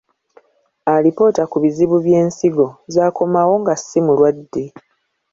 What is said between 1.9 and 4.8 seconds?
by'ensigo zaakomawo nga si mulwadde.